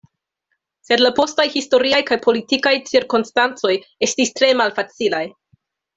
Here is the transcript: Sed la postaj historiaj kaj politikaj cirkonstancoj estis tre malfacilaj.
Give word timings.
Sed 0.87 1.01
la 1.03 1.11
postaj 1.19 1.45
historiaj 1.57 1.99
kaj 2.09 2.17
politikaj 2.25 2.73
cirkonstancoj 2.93 3.75
estis 4.09 4.37
tre 4.41 4.51
malfacilaj. 4.63 5.25